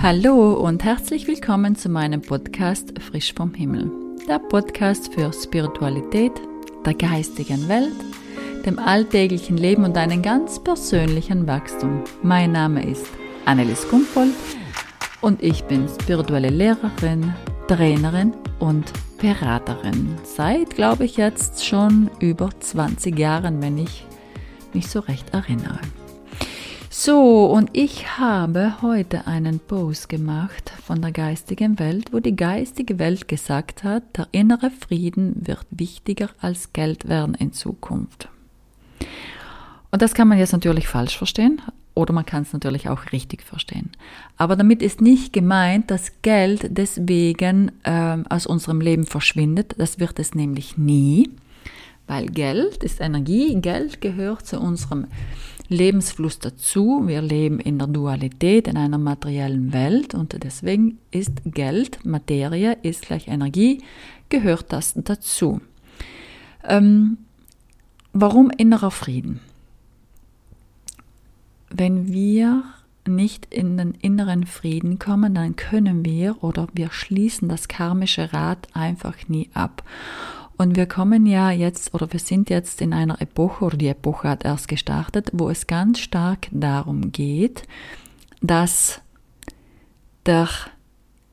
[0.00, 3.90] Hallo und herzlich willkommen zu meinem Podcast Frisch vom Himmel.
[4.28, 6.32] Der Podcast für Spiritualität,
[6.86, 7.92] der geistigen Welt,
[8.64, 12.04] dem alltäglichen Leben und einem ganz persönlichen Wachstum.
[12.22, 13.06] Mein Name ist
[13.44, 14.34] Annelies Kumpold
[15.20, 17.34] und ich bin spirituelle Lehrerin,
[17.68, 18.90] Trainerin und
[19.20, 20.16] Beraterin.
[20.24, 24.06] Seit, glaube ich, jetzt schon über 20 Jahren, wenn ich
[24.72, 25.80] mich so recht erinnere.
[26.98, 32.98] So, und ich habe heute einen Post gemacht von der geistigen Welt, wo die geistige
[32.98, 38.30] Welt gesagt hat, der innere Frieden wird wichtiger als Geld werden in Zukunft.
[39.90, 41.60] Und das kann man jetzt natürlich falsch verstehen
[41.92, 43.92] oder man kann es natürlich auch richtig verstehen.
[44.38, 49.74] Aber damit ist nicht gemeint, dass Geld deswegen äh, aus unserem Leben verschwindet.
[49.76, 51.28] Das wird es nämlich nie,
[52.06, 55.12] weil Geld ist Energie, Geld gehört zu unserem Leben
[55.68, 57.02] Lebensfluss dazu.
[57.06, 63.02] Wir leben in der Dualität, in einer materiellen Welt und deswegen ist Geld, Materie ist
[63.02, 63.82] gleich Energie,
[64.28, 65.60] gehört das dazu.
[66.64, 67.18] Ähm,
[68.12, 69.40] warum innerer Frieden?
[71.70, 72.64] Wenn wir
[73.08, 78.68] nicht in den inneren Frieden kommen, dann können wir oder wir schließen das karmische Rad
[78.72, 79.82] einfach nie ab.
[80.58, 84.28] Und wir kommen ja jetzt oder wir sind jetzt in einer Epoche oder die Epoche
[84.28, 87.64] hat erst gestartet, wo es ganz stark darum geht,
[88.40, 89.00] dass
[90.24, 90.48] der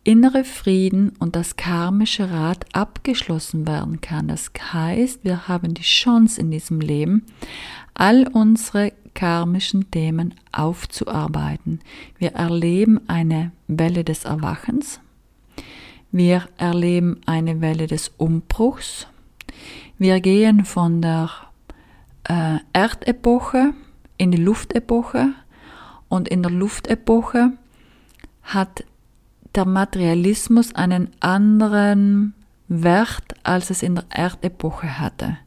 [0.03, 4.27] innere Frieden und das karmische Rad abgeschlossen werden kann.
[4.27, 7.25] Das heißt, wir haben die Chance in diesem Leben,
[7.93, 11.79] all unsere karmischen Themen aufzuarbeiten.
[12.17, 14.99] Wir erleben eine Welle des Erwachens.
[16.11, 19.07] Wir erleben eine Welle des Umbruchs
[19.97, 21.29] wir gehen von der
[22.23, 23.73] äh, Erdepoche
[24.17, 25.33] in die Luftepoche
[26.09, 27.53] und in der Luftepoche
[28.43, 28.83] hat
[29.55, 32.33] der Materialismus einen anderen
[32.67, 35.37] Wert, als es in der Erdepoche hatte.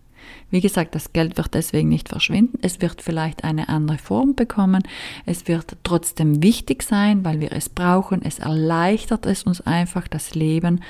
[0.51, 2.59] Wie gesagt, das Geld wird deswegen nicht verschwinden.
[2.63, 4.83] Es wird vielleicht eine andere Form bekommen.
[5.25, 8.23] Es wird trotzdem wichtig sein, weil wir es brauchen.
[8.23, 10.81] Es erleichtert es uns einfach das Leben.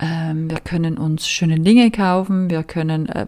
[0.00, 3.26] Ähm, wir können uns schöne Dinge kaufen, wir können, äh,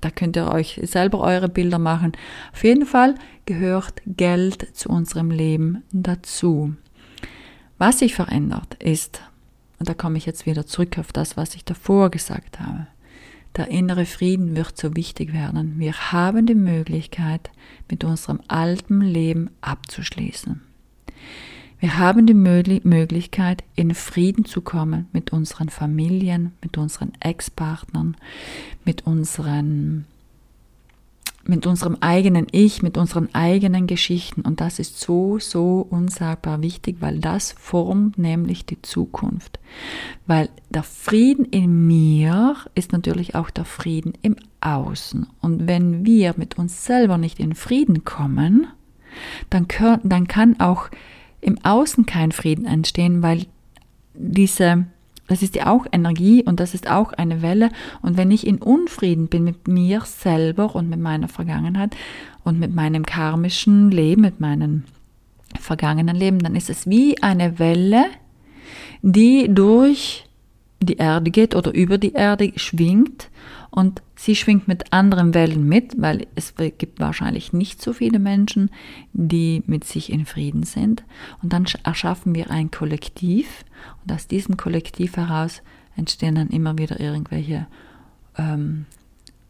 [0.00, 2.12] da könnt ihr euch selber eure Bilder machen.
[2.52, 3.14] Auf jeden Fall
[3.46, 6.74] gehört Geld zu unserem Leben dazu.
[7.78, 9.22] Was sich verändert ist,
[9.78, 12.86] und da komme ich jetzt wieder zurück auf das, was ich davor gesagt habe,
[13.56, 15.78] der innere Frieden wird so wichtig werden.
[15.78, 17.50] Wir haben die Möglichkeit,
[17.90, 20.60] mit unserem alten Leben abzuschließen.
[21.78, 28.16] Wir haben die Möglichkeit, in Frieden zu kommen mit unseren Familien, mit unseren Ex-Partnern,
[28.84, 29.06] mit
[31.48, 34.40] mit unserem eigenen Ich, mit unseren eigenen Geschichten.
[34.40, 39.58] Und das ist so, so unsagbar wichtig, weil das formt nämlich die Zukunft.
[40.26, 45.26] Weil der Frieden in mir ist natürlich auch der Frieden im Außen.
[45.40, 48.66] Und wenn wir mit uns selber nicht in Frieden kommen,
[49.50, 50.90] dann, können, dann kann auch
[51.40, 53.46] im Außen kein Frieden entstehen, weil
[54.14, 54.86] diese,
[55.28, 57.70] das ist ja auch Energie und das ist auch eine Welle.
[58.02, 61.96] Und wenn ich in Unfrieden bin mit mir selber und mit meiner Vergangenheit
[62.44, 64.84] und mit meinem karmischen Leben, mit meinem
[65.60, 68.06] vergangenen Leben, dann ist es wie eine Welle,
[69.02, 70.24] die durch
[70.80, 73.30] die Erde geht oder über die Erde schwingt
[73.70, 78.70] und sie schwingt mit anderen Wellen mit, weil es gibt wahrscheinlich nicht so viele Menschen,
[79.12, 81.04] die mit sich in Frieden sind.
[81.42, 83.64] Und dann erschaffen wir ein Kollektiv
[84.02, 85.62] und aus diesem Kollektiv heraus
[85.96, 87.66] entstehen dann immer wieder irgendwelche
[88.36, 88.86] ähm,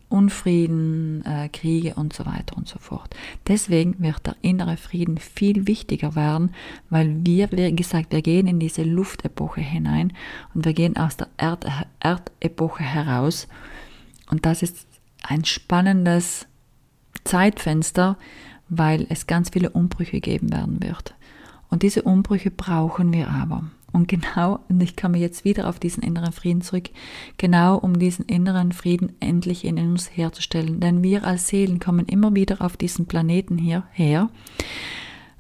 [0.09, 3.17] Unfrieden, äh, Kriege und so weiter und so fort.
[3.49, 6.51] Deswegen wird der innere Frieden viel wichtiger werden,
[6.91, 10.13] weil wir, wie gesagt, wir gehen in diese Luftepoche hinein
[10.55, 11.67] und wir gehen aus der Erd
[11.99, 13.49] Erdepoche heraus.
[14.31, 14.87] Und das ist
[15.23, 16.47] ein spannendes
[17.25, 18.17] Zeitfenster,
[18.69, 21.15] weil es ganz viele Umbrüche geben werden wird.
[21.69, 23.65] Und diese Umbrüche brauchen wir aber.
[23.93, 26.91] Und genau, und ich komme jetzt wieder auf diesen inneren Frieden zurück,
[27.39, 30.81] genau um diesen inneren Frieden endlich in uns herzustellen.
[30.81, 34.29] Denn wir als Seelen kommen immer wieder auf diesen Planeten hierher,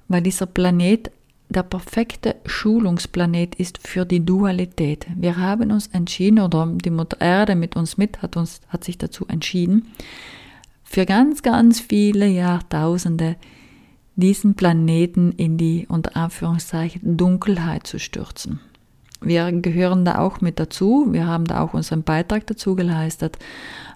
[0.08, 1.10] weil dieser Planet
[1.48, 5.06] der perfekte Schulungsplanet ist für die Dualität.
[5.14, 8.98] Wir haben uns entschieden, oder die Mutter Erde mit uns mit hat, uns, hat sich
[8.98, 9.92] dazu entschieden,
[10.82, 13.36] für ganz, ganz viele Jahrtausende
[14.16, 18.60] diesen Planeten in die unter Anführungszeichen Dunkelheit zu stürzen.
[19.20, 21.06] Wir gehören da auch mit dazu.
[21.10, 23.38] Wir haben da auch unseren Beitrag dazu geleistet.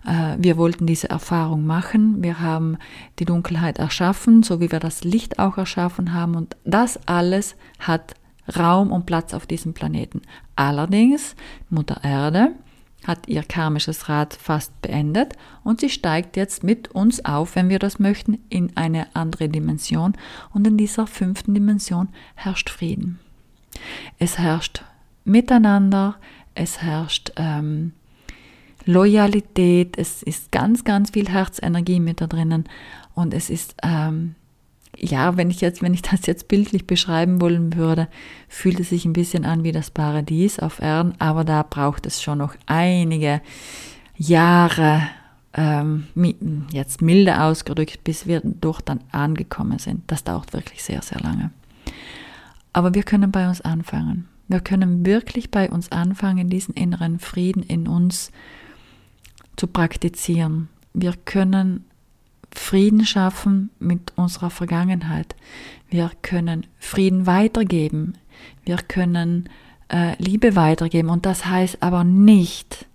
[0.07, 2.23] Äh, wir wollten diese Erfahrung machen.
[2.23, 2.79] Wir haben
[3.19, 6.37] die Dunkelheit erschaffen, so wie wir das Licht auch erschaffen haben.
[6.37, 8.15] Und das alles hat
[8.57, 10.23] Raum und Platz auf diesem Planeten.
[10.57, 11.37] Allerdings,
[11.69, 12.53] Mutter Erde
[13.07, 15.35] hat ihr karmisches Rad fast beendet
[15.65, 20.15] und sie steigt jetzt mit uns auf, wenn wir das möchten, in eine andere Dimension.
[20.53, 23.19] Und in dieser fünften Dimension herrscht Frieden.
[24.19, 24.85] Es herrscht
[25.25, 26.17] Miteinander,
[26.55, 27.93] es herrscht ähm,
[28.85, 32.65] Loyalität, es ist ganz, ganz viel Herzenergie mit da drinnen
[33.15, 34.35] und es ist, ähm,
[34.97, 38.09] ja, wenn ich jetzt, wenn ich das jetzt bildlich beschreiben wollen würde,
[38.49, 42.23] fühlt es sich ein bisschen an wie das Paradies auf Erden, aber da braucht es
[42.23, 43.41] schon noch einige
[44.17, 45.03] Jahre,
[45.55, 46.07] ähm,
[46.71, 50.03] jetzt milde ausgedrückt, bis wir dort dann angekommen sind.
[50.07, 51.51] Das dauert wirklich sehr, sehr lange.
[52.73, 54.29] Aber wir können bei uns anfangen.
[54.51, 58.33] Wir können wirklich bei uns anfangen, diesen inneren Frieden in uns
[59.55, 60.69] zu praktizieren.
[60.93, 61.85] Wir können
[62.51, 65.37] Frieden schaffen mit unserer Vergangenheit.
[65.89, 68.15] Wir können Frieden weitergeben.
[68.65, 69.49] Wir können
[69.89, 71.11] äh, Liebe weitergeben.
[71.11, 72.87] Und das heißt aber nicht,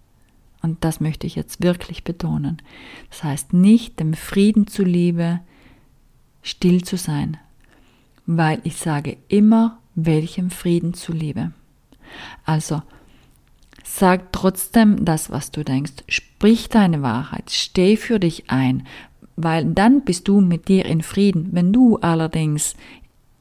[0.62, 2.62] und das möchte ich jetzt wirklich betonen,
[3.10, 5.40] das heißt nicht, dem Frieden zuliebe
[6.42, 7.38] still zu sein,
[8.26, 11.52] weil ich sage immer, welchem Frieden zuliebe.
[12.46, 12.82] Also,
[13.84, 16.04] sag trotzdem das, was du denkst.
[16.08, 17.52] Sprich deine Wahrheit.
[17.52, 18.86] Steh für dich ein,
[19.36, 21.50] weil dann bist du mit dir in Frieden.
[21.52, 22.76] Wenn du allerdings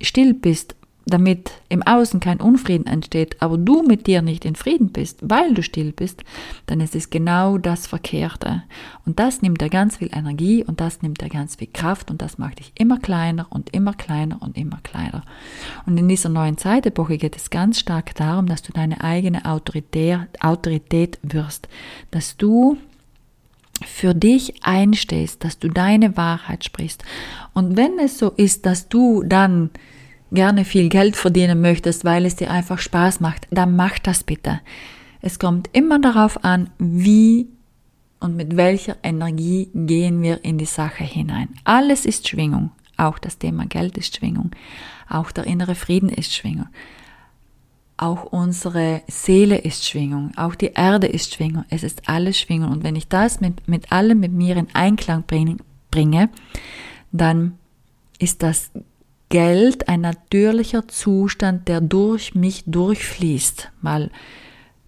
[0.00, 4.88] still bist damit im Außen kein Unfrieden entsteht, aber du mit dir nicht in Frieden
[4.88, 6.24] bist, weil du still bist,
[6.66, 8.62] dann ist es genau das Verkehrte.
[9.04, 12.22] Und das nimmt dir ganz viel Energie und das nimmt dir ganz viel Kraft und
[12.22, 15.24] das macht dich immer kleiner und immer kleiner und immer kleiner.
[15.86, 20.20] Und in dieser neuen Zeitepoche geht es ganz stark darum, dass du deine eigene Autorität,
[20.40, 21.68] Autorität wirst,
[22.10, 22.78] dass du
[23.84, 27.04] für dich einstehst, dass du deine Wahrheit sprichst.
[27.52, 29.70] Und wenn es so ist, dass du dann
[30.34, 34.60] gerne viel Geld verdienen möchtest, weil es dir einfach Spaß macht, dann mach das bitte.
[35.20, 37.48] Es kommt immer darauf an, wie
[38.20, 41.50] und mit welcher Energie gehen wir in die Sache hinein.
[41.64, 42.70] Alles ist Schwingung.
[42.96, 44.50] Auch das Thema Geld ist Schwingung.
[45.10, 46.68] Auch der innere Frieden ist Schwingung.
[47.96, 50.32] Auch unsere Seele ist Schwingung.
[50.36, 51.64] Auch die Erde ist Schwingung.
[51.68, 52.72] Es ist alles Schwingung.
[52.72, 55.24] Und wenn ich das mit, mit allem mit mir in Einklang
[55.90, 56.30] bringe,
[57.12, 57.58] dann
[58.18, 58.70] ist das
[59.34, 63.68] Geld ein natürlicher Zustand, der durch mich durchfließt.
[63.80, 64.12] Mal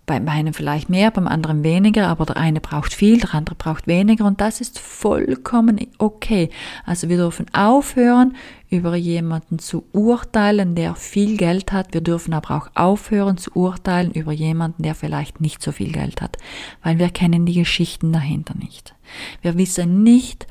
[0.07, 3.89] bei meinem vielleicht mehr, beim anderen weniger, aber der eine braucht viel, der andere braucht
[3.89, 6.49] weniger und das ist vollkommen okay.
[6.85, 8.37] Also wir dürfen aufhören,
[8.71, 11.93] über jemanden zu urteilen, der viel Geld hat.
[11.93, 16.23] Wir dürfen aber auch aufhören zu urteilen über jemanden, der vielleicht nicht so viel Geld
[16.23, 16.37] hat,
[16.85, 18.95] weil wir kennen die Geschichten dahinter nicht.
[19.43, 20.47] Wir wissen nicht,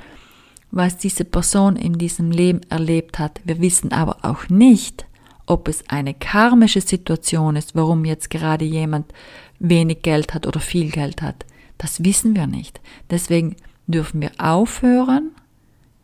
[0.75, 3.39] was diese Person in diesem Leben erlebt hat.
[3.45, 5.05] Wir wissen aber auch nicht,
[5.45, 9.13] ob es eine karmische Situation ist, warum jetzt gerade jemand
[9.57, 11.45] wenig Geld hat oder viel Geld hat.
[11.77, 12.81] Das wissen wir nicht.
[13.09, 13.55] Deswegen
[13.87, 15.31] dürfen wir aufhören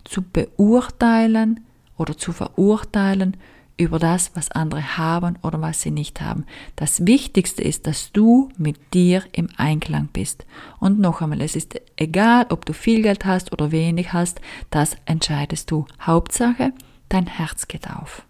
[0.06, 1.60] zu beurteilen
[1.98, 3.36] oder zu verurteilen
[3.82, 6.46] über das, was andere haben oder was sie nicht haben.
[6.76, 10.46] Das Wichtigste ist, dass du mit dir im Einklang bist.
[10.80, 14.40] Und noch einmal, es ist egal, ob du viel Geld hast oder wenig hast,
[14.70, 15.88] das entscheidest du.
[16.00, 16.74] Hauptsache,
[17.10, 18.24] dein Herz geht auf.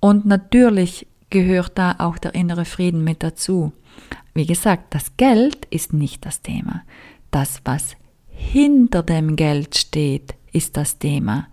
[0.00, 3.72] Und natürlich gehört da auch der innere Frieden mit dazu.
[4.32, 6.82] Wie gesagt, das Geld ist nicht das Thema.
[7.30, 7.96] Das, was
[8.28, 11.48] hinter dem Geld steht, ist das Thema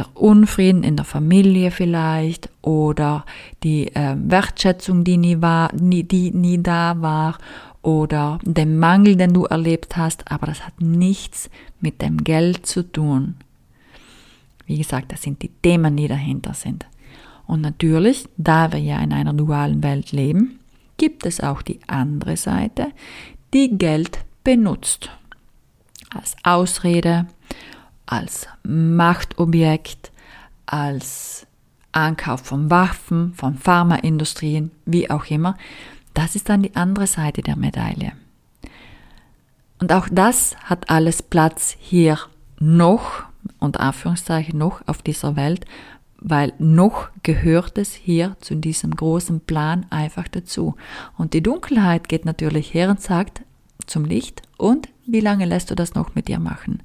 [0.00, 3.26] der Unfrieden in der Familie vielleicht oder
[3.62, 7.36] die äh, Wertschätzung, die nie, war, nie, die nie da war
[7.82, 12.82] oder den Mangel, den du erlebt hast, aber das hat nichts mit dem Geld zu
[12.82, 13.36] tun.
[14.66, 16.86] Wie gesagt, das sind die Themen, die dahinter sind.
[17.46, 20.60] Und natürlich, da wir ja in einer dualen Welt leben,
[20.96, 22.86] gibt es auch die andere Seite,
[23.52, 25.10] die Geld benutzt.
[26.14, 27.26] Als Ausrede,
[28.10, 30.10] als Machtobjekt,
[30.66, 31.46] als
[31.92, 35.56] Ankauf von Waffen, von Pharmaindustrien, wie auch immer.
[36.14, 38.12] Das ist dann die andere Seite der Medaille.
[39.78, 42.18] Und auch das hat alles Platz hier
[42.58, 43.22] noch,
[43.58, 45.64] unter Anführungszeichen noch auf dieser Welt,
[46.18, 50.74] weil noch gehört es hier zu diesem großen Plan einfach dazu.
[51.16, 53.42] Und die Dunkelheit geht natürlich her und sagt
[53.86, 56.84] zum Licht und Wie lange lässt du das noch mit dir machen?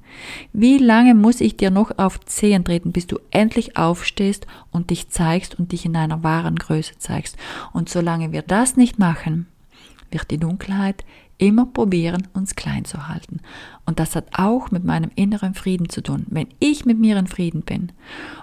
[0.52, 5.10] Wie lange muss ich dir noch auf Zehen treten, bis du endlich aufstehst und dich
[5.10, 7.36] zeigst und dich in deiner wahren Größe zeigst?
[7.72, 9.46] Und solange wir das nicht machen,
[10.10, 11.04] wird die Dunkelheit
[11.38, 13.38] immer probieren, uns klein zu halten.
[13.84, 16.26] Und das hat auch mit meinem inneren Frieden zu tun.
[16.28, 17.92] Wenn ich mit mir in Frieden bin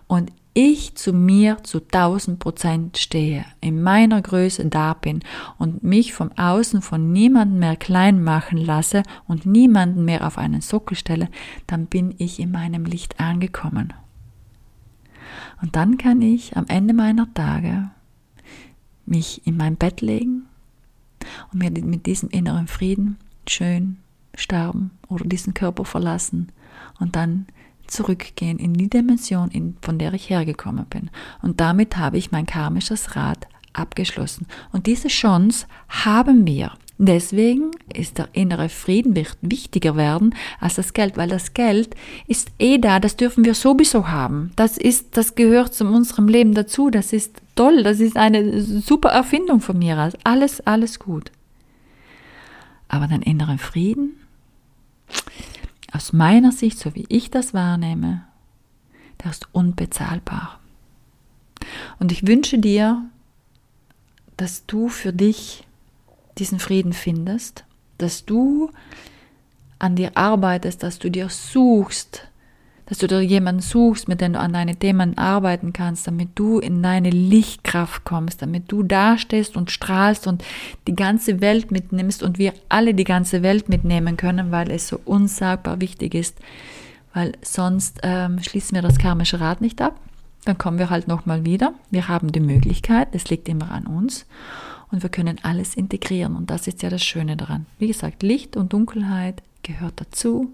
[0.08, 5.22] und ich zu mir zu 1000 Prozent stehe, in meiner Größe da bin
[5.58, 10.62] und mich vom Außen von niemandem mehr klein machen lasse und niemanden mehr auf einen
[10.62, 11.30] Sockel stelle,
[11.68, 13.94] dann bin ich in meinem Licht angekommen.
[15.62, 17.90] Und dann kann ich am Ende meiner Tage
[19.06, 20.46] mich in mein Bett legen
[21.52, 23.18] und mir mit diesem inneren Frieden
[23.48, 23.98] schön
[24.36, 26.52] sterben oder diesen Körper verlassen
[27.00, 27.48] und dann
[27.94, 31.10] zurückgehen in die Dimension, in, von der ich hergekommen bin.
[31.42, 34.48] Und damit habe ich mein karmisches Rad abgeschlossen.
[34.72, 36.72] Und diese Chance haben wir.
[37.00, 41.96] Deswegen ist der innere Frieden wird wichtiger werden als das Geld, weil das Geld
[42.28, 44.52] ist eh da, das dürfen wir sowieso haben.
[44.56, 49.10] Das ist, das gehört zu unserem Leben dazu, das ist toll, das ist eine super
[49.10, 50.12] Erfindung von mir.
[50.24, 51.32] Alles, alles gut.
[52.88, 54.12] Aber den inneren Frieden,
[55.94, 58.26] aus meiner Sicht, so wie ich das wahrnehme,
[59.24, 60.60] der ist unbezahlbar.
[62.00, 63.10] Und ich wünsche dir,
[64.36, 65.66] dass du für dich
[66.38, 67.64] diesen Frieden findest,
[68.00, 68.72] dass du
[69.78, 72.28] an dir arbeitest, dass du dir suchst,
[72.86, 76.60] dass du dir jemanden suchst, mit dem du an deine Themen arbeiten kannst, damit du
[76.60, 80.44] in deine Lichtkraft kommst, damit du dastehst und strahlst und
[80.88, 85.00] die ganze Welt mitnimmst und wir alle die ganze Welt mitnehmen können, weil es so
[85.06, 86.38] unsagbar wichtig ist,
[87.14, 90.00] weil sonst ähm, schließen wir das karmische Rad nicht ab.
[90.46, 91.74] Dann kommen wir halt nochmal wieder.
[91.90, 94.26] Wir haben die Möglichkeit, es liegt immer an uns
[94.92, 97.66] und wir können alles integrieren und das ist ja das Schöne daran.
[97.80, 100.54] Wie gesagt, Licht und Dunkelheit gehört dazu.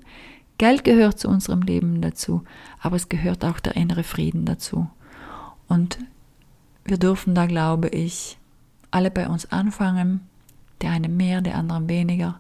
[0.60, 2.44] Geld gehört zu unserem Leben dazu,
[2.80, 4.88] aber es gehört auch der innere Frieden dazu.
[5.68, 5.98] Und
[6.84, 8.38] wir dürfen da, glaube ich,
[8.92, 10.22] alle bei uns anfangen,
[10.82, 12.40] der eine mehr, der andere weniger,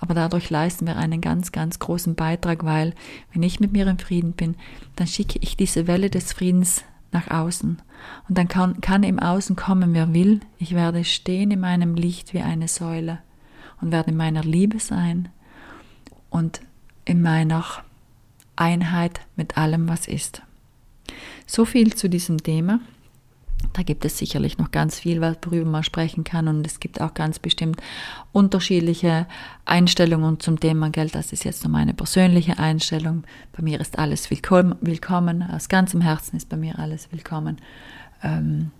[0.00, 2.92] aber dadurch leisten wir einen ganz, ganz großen Beitrag, weil
[3.32, 4.56] wenn ich mit mir im Frieden bin,
[4.96, 7.80] dann schicke ich diese Welle des Friedens nach außen.
[8.28, 10.40] Und dann kann, kann im Außen kommen, wer will.
[10.58, 13.20] Ich werde stehen in meinem Licht wie eine Säule
[13.80, 15.30] und werde in meiner Liebe sein
[16.28, 16.60] und
[17.04, 17.64] in meiner
[18.56, 20.42] Einheit mit allem, was ist.
[21.46, 22.80] So viel zu diesem Thema.
[23.72, 27.14] Da gibt es sicherlich noch ganz viel, worüber man sprechen kann und es gibt auch
[27.14, 27.80] ganz bestimmt
[28.32, 29.26] unterschiedliche
[29.64, 31.14] Einstellungen zum Thema Geld.
[31.14, 33.24] Das ist jetzt nur meine persönliche Einstellung.
[33.56, 37.56] Bei mir ist alles willkommen, aus ganzem Herzen ist bei mir alles willkommen.
[38.22, 38.70] Ähm,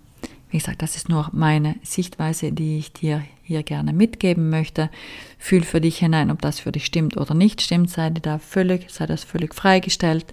[0.49, 4.89] wie gesagt, das ist nur meine Sichtweise, die ich dir hier gerne mitgeben möchte.
[5.37, 7.89] Fühl für dich hinein, ob das für dich stimmt oder nicht stimmt.
[7.89, 10.25] Sei dir da völlig, sei das völlig freigestellt.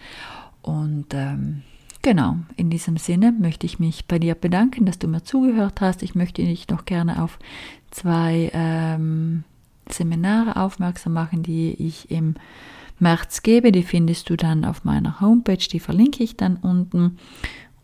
[0.63, 1.63] Und ähm,
[2.03, 6.03] genau, in diesem Sinne möchte ich mich bei dir bedanken, dass du mir zugehört hast.
[6.03, 7.39] Ich möchte dich noch gerne auf
[7.91, 9.45] zwei ähm,
[9.89, 12.35] Seminare aufmerksam machen, die ich im
[12.99, 13.73] März gebe.
[13.73, 17.19] Die findest du dann auf meiner Homepage, die verlinke ich dann unten.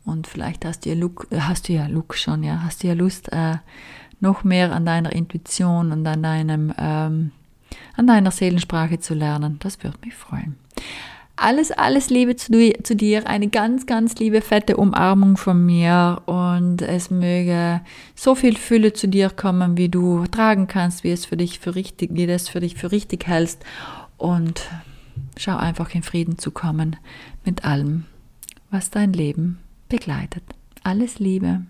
[0.08, 2.88] Und vielleicht hast du ja, Look, äh, hast du ja Look schon, ja, hast du
[2.88, 3.56] ja Lust, äh,
[4.20, 7.30] noch mehr an deiner Intuition und an deinem, ähm,
[7.94, 9.58] an deiner Seelensprache zu lernen.
[9.60, 10.56] Das würde mich freuen.
[11.36, 16.80] Alles, alles Liebe zu, zu, dir, eine ganz, ganz liebe fette Umarmung von mir und
[16.82, 17.82] es möge
[18.16, 21.74] so viel Fülle zu dir kommen, wie du tragen kannst, wie es für dich für
[21.74, 23.62] richtig, wie du es für dich für richtig hältst
[24.16, 24.62] und
[25.36, 26.96] schau einfach in Frieden zu kommen
[27.44, 28.06] mit allem,
[28.70, 29.58] was dein Leben
[29.88, 30.42] begleitet.
[30.82, 31.62] Alles Liebe.